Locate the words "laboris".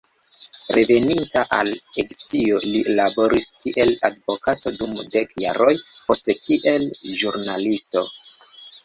2.99-3.45